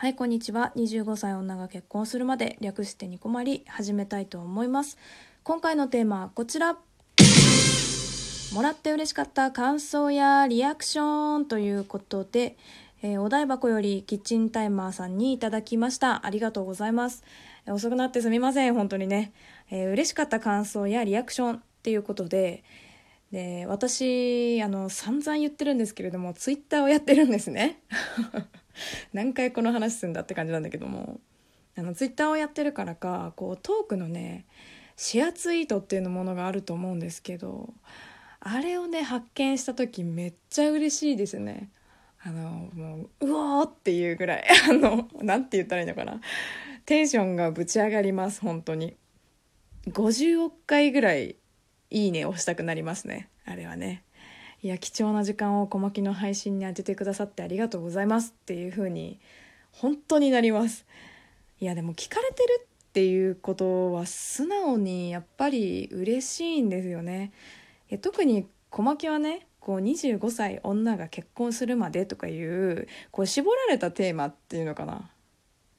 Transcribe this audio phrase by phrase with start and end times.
[0.00, 0.72] はい、こんにちは。
[0.76, 4.96] 25歳女が結婚するまで略してニコマリ始めたいと思います。
[5.42, 6.78] 今回のテーマはこちら。
[8.54, 12.56] もらって嬉しかった感想やリアクションということで、
[13.02, 16.24] えーお台箱よりキッチンタイマーさんにいただきました。
[16.24, 17.22] ありがとうございます。
[17.66, 19.34] 遅くなってすみません、本当にね。
[19.70, 22.64] えー嬉しかった感想やリアクションっていうことで、
[23.32, 27.82] で私あの散々言ってるんですけれどもツイッターをやってるんですね
[29.12, 31.20] 何回この話すんだって感じなんだけども。
[31.76, 34.44] あのツイッターをやってるからかこうトークのね
[34.96, 37.72] シェアツイートっていうものがあると思うんですけど
[38.40, 41.70] あれをね発見した時めっちゃ嬉しいですね。
[42.22, 44.44] あのもううおーっていうぐらい。
[44.68, 46.20] あのなんて言ったらいいのかな。
[46.84, 48.96] テンションがぶち上がります本当に。
[49.86, 51.36] 50億回ぐらい
[51.90, 53.28] いいね押したくなりますね。
[53.44, 54.04] あれはね。
[54.62, 59.18] いや貴重な時間を小牧の配信に当ててくださってありがとうございますっていう風に
[59.72, 60.84] 本当になります。
[61.60, 67.32] いやでも聞かれてるっていうことは素直にやっぱり嬉しいんですよね。
[67.88, 75.10] え特に小牧はねこう25歳女が結婚するまでとかいうこう絞られたテーマっていうのかな。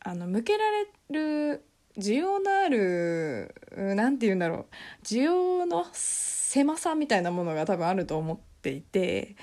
[0.00, 1.64] あの向けられる
[1.96, 4.66] 需要のある何て言うんだろ
[5.02, 5.04] う。
[5.04, 9.36] 需要の狭さみたいなものが多分あると思ってっていて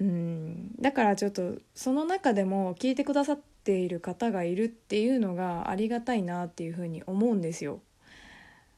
[0.00, 7.80] うんだからちょっとその中でも聞いてくださっている方がいるっていうのがありがたいなっていうふうに思うんですよ。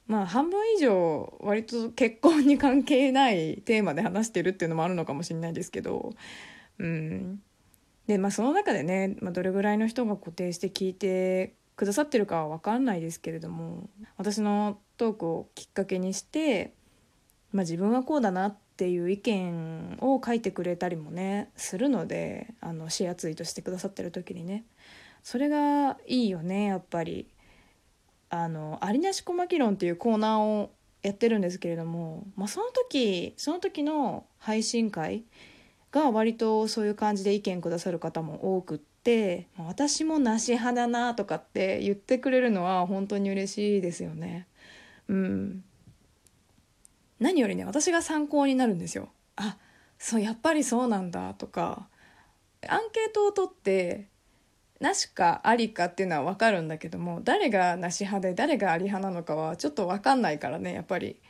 [0.07, 6.15] まあ半分以上割と結婚に関係ないテーマで話してるっていうのもあるのかもしれないですけど
[6.79, 7.43] うん
[8.07, 16.73] でまあその中でね、まあ、どれぐらいの人が固定して聞いてくださってるかは分かんないですけれども私のトークをきっかけにして、
[17.53, 24.65] まあ、自分はこうだなってていう意見を書いてくれたりもねするのであのシェアツイートしてくださってる時にね
[25.25, 27.27] それがいいよねやっぱり。
[28.31, 30.71] あの「ありなし小牧論」っていうコーナーを
[31.03, 35.25] やってるんですけれども、まあ、その時その時の配信会
[35.91, 44.47] が割とそういう感じで意見くださる方も多くって「私も梨派だな」とかって言ってくれるのは本当に嬉しいですよね。
[45.09, 45.65] うん
[47.19, 49.09] 何よりね私が参考になるんですよ。
[49.37, 49.57] あ
[49.99, 51.89] そうやっぱりそうなんだとか
[52.69, 54.07] アンケートを取って
[54.81, 61.21] なしかありかっていうのは分かるんだけども誰がなし派で誰があり派なのかはちょっと分かんないからねやっぱり。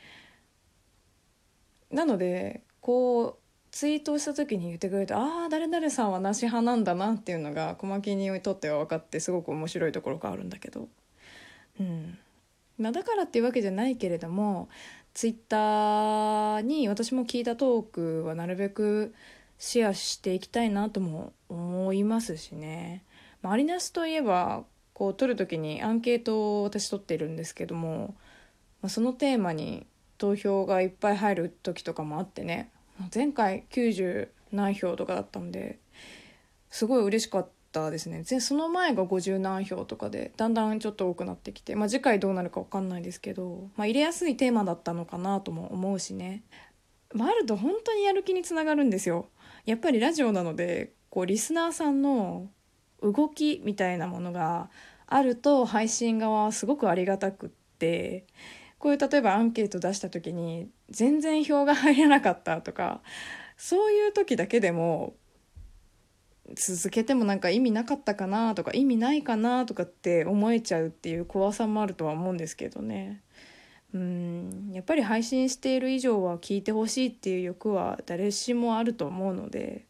[1.90, 10.88] なのでこうツイートした時に言ってくれてああ誰々さんはなし派なんだなっていうのが小牧にとっては分かってすごく面白いところがあるんだけど、
[11.80, 12.18] うん
[12.78, 14.68] まあ、だからっていうわけじゃないけれども
[15.14, 19.14] ツイッターに私も聞いたトークはなるべく
[19.58, 23.04] シェアしていきたいなとも思いますしね。
[23.42, 28.14] まあ、アリナスといえばこう取る時にアンケートを私取ってるんですけども、
[28.82, 29.86] まあ、そのテーマに
[30.18, 32.70] 投票がいっぱい入る時とかもあってね
[33.14, 35.78] 前回90何票とかだったんで
[36.70, 38.24] すごい嬉しかったたですね。
[38.24, 46.42] その前が50何票とかでだんだんちょっと多くなってきて、まあ、次回どうなるか分かんないですけど、まあ、入れやすいテーマだったのかなとも思うしね、
[47.14, 49.28] まあ、あると本当にやる気につながるんですよ。
[49.66, 52.48] やっぱりラジオなのでこうリスナーさんの
[53.02, 54.70] 動きみたいなものが
[55.06, 58.26] あると配信側はすごくありがたくって
[58.78, 63.00] こういう例えばアンケート出した時に全然票が入らなかったとか
[63.56, 65.14] そういう時だけでも
[66.54, 73.22] 続けてもなんか意味なかったかなとか意味ないかなとかって思えちゃうっていう怖さもあるとは思うんですけどね
[73.94, 79.86] うんやっぱり配信している以上は聞いてほしいっていう欲は誰しもあると思うので。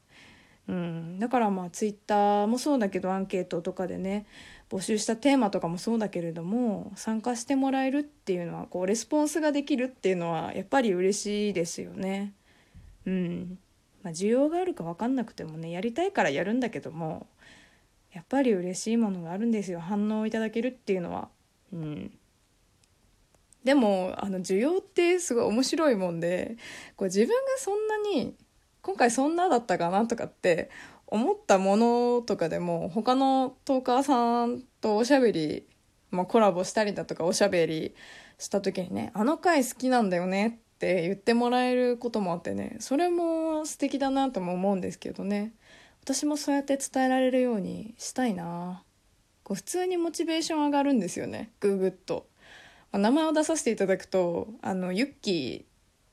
[0.69, 4.26] うん、だからまあツイッターもそうだけどアンケートとかでね
[4.69, 12.34] 募集したテーマとかもそうだけれども参加してもらえるっていうのはこうレスポンスができるっていうのはやっぱり嬉しいですよね。
[13.06, 13.58] うん
[14.08, 17.26] まあ、需要があるか分かんなくてもねやりたいからやるんだけども
[18.10, 21.28] やっぱり嬉しいものがあるんですよ反応をいただけるっていうのは。
[21.75, 22.19] うん
[23.64, 26.56] でもあの需要ってすごい面白いもんで
[26.96, 28.34] こう自分がそんなに
[28.81, 30.70] 今回そんなだったかなとかって
[31.06, 35.66] 思ったものとかでも他のトーカーさんとおしゃべり、
[36.11, 37.94] まあ、コラボしたりだとかおしゃべり
[38.38, 45.52] した時にね「あの回好きなんだよね」って言ってもらえることもあってねそれも素敵だなとも思うんですけどね。
[46.04, 48.84] 私もそうやって伝えられるようにしたいな。
[49.42, 52.28] こう普通にモチベーション上がるんですよねグーグッと。
[52.92, 55.66] まあ名前を出させていただくとあのユッキ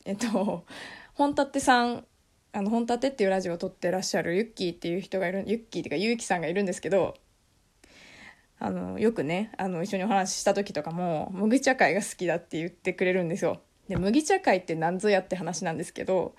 [0.03, 0.65] ーえっと
[1.13, 2.05] 本立さん
[2.51, 7.15] あの、本立っていうラジオを撮ってらっしゃるユッキーっていう人がいる、ユッキーっていうか、ゆうきさんがいるんですけど、
[8.59, 13.61] あのよくねあの一緒にお話しした時とかも麦茶会が好きだって言ってくれるんですよ。
[13.87, 16.35] で麦茶会って何ぞやって話なんですけど、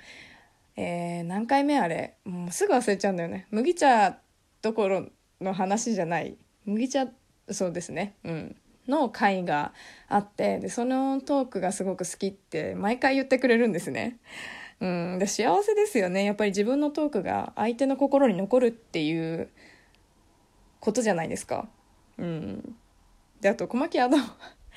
[0.77, 2.17] えー、何回目あれ？
[2.25, 3.47] もうすぐ忘れちゃうんだよね。
[3.51, 4.19] 麦茶
[4.63, 5.07] どころ
[5.41, 6.37] の話じゃない。
[6.65, 7.07] 麦茶
[7.51, 8.15] そうですね。
[8.25, 8.57] うん。
[8.89, 9.73] の会が
[10.09, 14.19] あってでそのトークがすごく好きって毎回言ってくれるんですね。
[14.79, 16.25] うん、で幸せですよね。
[16.25, 19.49] やっぱり自分のトークが相手の心に残るっていう
[20.79, 21.69] ことじゃないですか。
[22.17, 22.77] うん、
[23.41, 24.19] であと小牧あの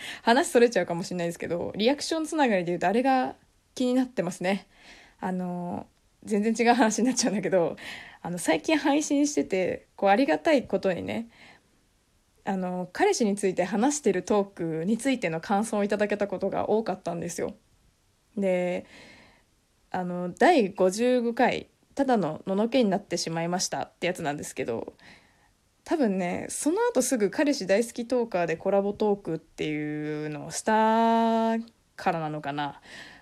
[0.24, 3.36] 話それちゃうかもしれないですけどリアクションつながりで言うとあれが
[3.76, 4.68] 気になってますね。
[5.20, 5.88] あの
[6.24, 7.78] 全然違う話になっちゃうんだけど
[8.22, 11.30] あの最近配信しててこうありがたいことにね
[12.46, 17.54] あの彼氏について話してるトークについての感想をいただけたことが多かったんですよ。
[18.38, 18.86] で
[19.92, 24.94] あの第55回「ただのののけになってしまいました」ってやつなんですけど
[25.84, 31.58] 多分ねその後すぐ彼氏大好きトーカーでコラボトークっていうのをした
[31.96, 32.82] からなのかな。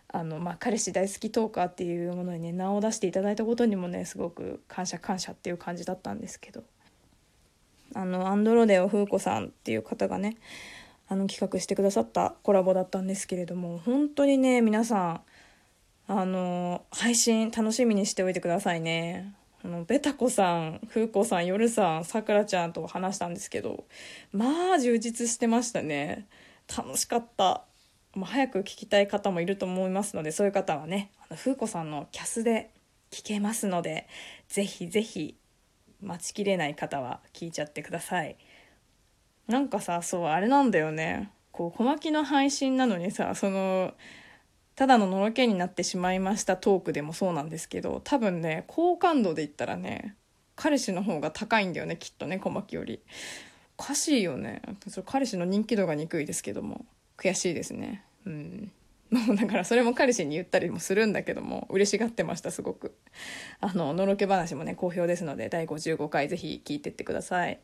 [0.10, 6.64] あの、まあ、彼氏大好きトーカーっていうものにね名を出していただいたことにもねすごく感謝感謝っていう感じだったんですけど。
[7.94, 10.38] あのアンドロデオ風子さんっていう方がね
[11.08, 15.22] あの企画してくださったコラボだったんですけれども本当にね皆さん
[16.10, 19.34] あの配信楽しみにしておいてくださいね。
[19.68, 23.84] あのベタ子さん風子さん夜さんさくらちゃんと話したんですけど
[24.32, 26.26] まあ充実してましたね。
[26.76, 27.66] 楽しかった。
[28.16, 32.72] もう早く聞きたい方もいると思いますのでそういう方はねあの風子さんのキャスで
[33.12, 34.08] 聞けますので
[34.48, 35.36] ぜひぜひ
[36.02, 38.38] 待ちきれない方は聞いちゃってください。
[39.50, 41.30] なんかさそうあれなんだよね。
[41.52, 43.94] こう小牧の配信なのにさその
[44.78, 50.16] ただののろけになってしまいましたトークでもそうなんですけど多分ね好感度で言ったらね
[50.56, 53.02] 彼氏の方が高いんだよねきっとね小牧より。
[53.80, 54.62] おかしいよね。
[55.06, 56.86] 彼氏の人気度が憎いですけども。
[57.16, 58.04] 悔しいですね。
[58.26, 58.72] うん。
[59.12, 62.96] も うだからそれも彼氏に言ったりもするんだけども嬉しがってましたすごく。
[63.60, 67.60] あののろけ話もね好評ですので第55回ぜひ聞いてってください。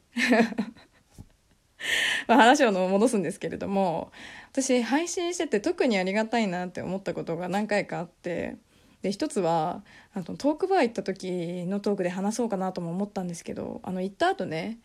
[2.27, 4.11] まあ話を戻すんですけれども
[4.51, 8.57] 私配信してて特にありがたいなって思ったことが何回かあって
[9.01, 9.83] で一つは
[10.13, 14.79] あのトークバー行った時のトークで話そうかなとも思ったんですけどあの行った後ね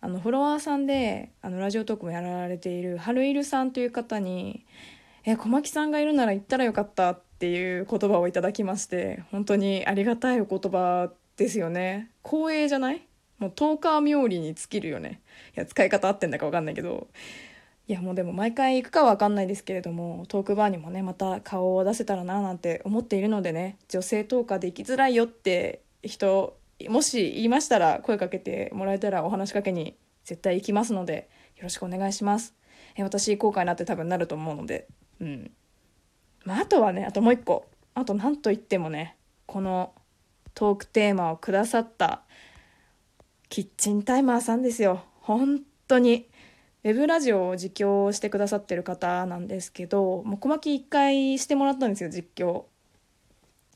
[0.00, 4.64] あのフォロワーさんであのラジオトークもやられている春いるさんという方に
[5.24, 12.10] え小牧さんがいるなら行ったらよかったっていう言葉をいただきまして本当にありがたいお言葉ですよね。
[12.24, 13.07] 光栄じゃない？
[13.38, 15.20] もうトーカー冥利に尽きるよね
[15.56, 17.08] いや使い方合ってんだか分かんないけど
[17.86, 26.56] いやもうでも毎回行くかは分かんないですけれどもトークバーにもねまた顔を出せたらななんて思っているのでね女性トーカーで行きづらいよって人
[26.88, 32.54] もし言いましたら声かけてもらえたらお話しかけに絶対行きますのでよろしくお願いします
[32.96, 34.86] え私後悔になって多分なると思うので
[35.20, 35.50] うん。
[36.44, 37.66] まあ、あとはね、あともう一個。
[37.94, 39.92] あと何と言ってもね、この
[40.54, 42.22] トークテーマをくださった
[43.48, 45.04] キッチンタイマーさんですよ。
[45.20, 46.28] 本当に。
[46.84, 52.64] ウェブラジオを実況してくださってる方なんですけど、もう小牧一回してもらったんですよ、実況。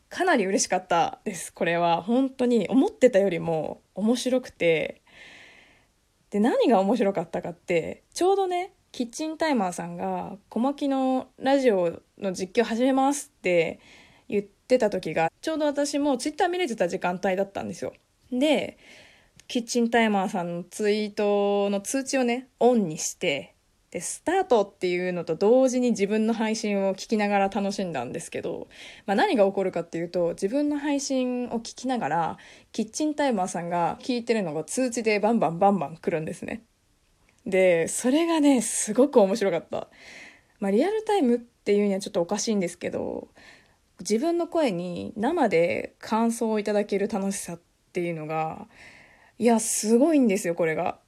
[0.09, 2.03] かなり嬉しかったです、これは。
[2.03, 5.03] 本当に思ってたよりも面白くて。
[6.31, 13.81] で、何が面白かったかって、ちょうどね、キッチンタイマーさんが小牧のラジオの実況始めますって
[14.29, 17.95] 言ってた時がちょうど私もツイッター見れてた時間帯だったんですよ
[18.31, 18.77] で
[19.53, 23.55] キッチンタイマーさんのツイートの通知をねオンにして
[23.91, 28.69] でスタートっていうのと同時に自分の配信を聞きながら楽しんだんですけど、
[29.05, 32.39] まあ、何が起こるかっていうと自分の配信を聞きながら
[32.73, 36.63] キッチンタイマーさんが聞いてるのが通知でバンバンバンバン来るんですね
[37.47, 39.89] で、それがね、すごく面白かった。
[40.61, 43.29] まあ、リアルタイムっていうにはちょっとおかしいんですけど、
[44.01, 47.61] 自分の声に生で感想をいただける楽しさっ
[47.93, 48.69] ていうのが、
[49.39, 50.99] いや、すごいんですよ、これが。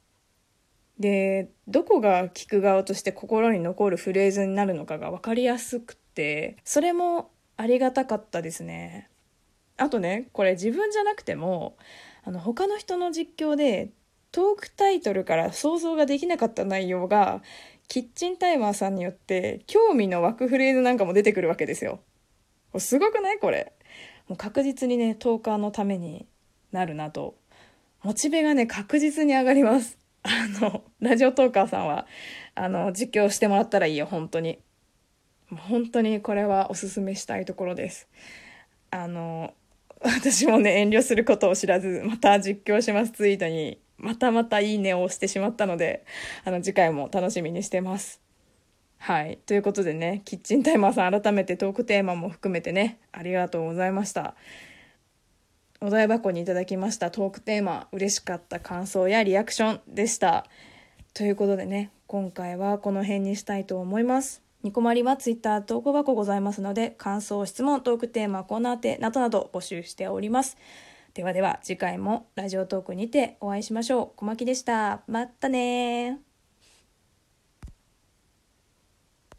[0.98, 9.10] で、どこが聞く側として心に残るフレーズになるのかが分かりやすくて、それもありがたかったですね。
[9.76, 11.76] あとね、これ自分じゃなくても、
[12.24, 13.90] あの、他の人の実況で
[14.30, 17.42] トークタイトルから想像ができなかった内容が
[17.88, 22.00] キッチンタイマーさんによって興味の湧くフレーズなんかも出てくるわけですよ。
[22.78, 23.72] すごくないこれ。
[24.28, 26.26] もう確実にね、トーカーのために
[26.72, 27.36] なるなと。
[28.04, 29.98] モチベがね、確実に上がります。
[30.22, 30.28] あ
[30.60, 32.06] の、ラジオトーカーさんは、
[32.54, 34.58] あの、実況してもらったらいいよ、本当に。
[35.50, 38.06] 本当にこれはおすすめしたいところです。
[38.90, 39.54] あの、
[40.04, 46.04] 私もね、遠慮することを知らず、また実況しますツイートにまたまたいいねを押してしまったので、
[46.44, 48.20] あの次回も楽しみにしてます。
[48.98, 49.38] はい。
[49.46, 54.34] ということでね、キッチンタイマーさん改めてトークテーマも含めてね、ありがとうございました。
[55.84, 60.46] お題箱にいただきましたトークテーマ、嬉しかった感想やリアクションでした。
[61.12, 64.42] ということでね、今回はこの辺にしたいと思います。
[64.62, 70.56] ニコマリはツイッター投稿箱ございますので、感想、質問、トークテーマ、コーナーてなどなど募集しております。
[71.12, 74.10] ではでは次回もラジオトークにてお会いしましょう。
[74.16, 75.02] 小牧でした。
[75.06, 76.33] またね